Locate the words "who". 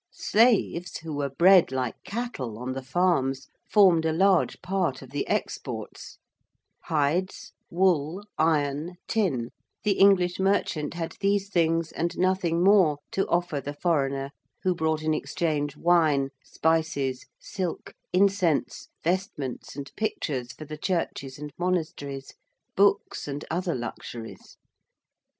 0.97-1.13, 14.63-14.73